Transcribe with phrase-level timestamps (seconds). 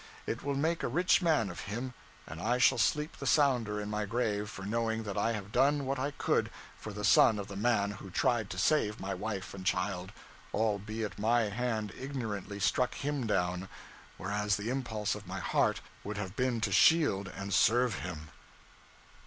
[0.25, 1.93] It will make a rich man of him,
[2.25, 5.85] and I shall sleep the sounder in my grave for knowing that I have done
[5.85, 9.53] what I could for the son of the man who tried to save my wife
[9.53, 10.11] and child
[10.55, 13.69] albeit my hand ignorantly struck him down,
[14.17, 18.29] whereas the impulse of my heart would have been to shield and serve him.